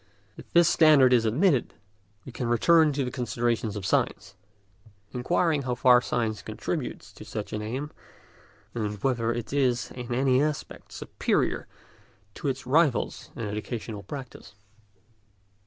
If 0.35 0.51
this 0.51 0.67
standard 0.67 1.13
is 1.13 1.25
admitted, 1.25 1.75
we 2.25 2.31
can 2.31 2.47
return 2.49 2.91
to 2.93 3.05
the 3.05 3.11
consideration 3.11 3.69
of 3.77 3.85
science, 3.85 4.33
inquiring 5.11 5.61
how 5.61 5.75
far 5.75 6.01
science 6.01 6.41
contributes 6.41 7.13
to 7.13 7.23
such 7.23 7.53
an 7.53 7.61
aim, 7.61 7.91
and 8.73 8.97
whether 9.03 9.31
it 9.31 9.53
is 9.53 9.91
in 9.91 10.11
any 10.11 10.41
respect 10.41 10.91
superior 10.91 11.67
to 12.33 12.47
its 12.47 12.65
rivals 12.65 13.29
in 13.35 13.43
educational 13.43 14.01
practice. 14.01 14.55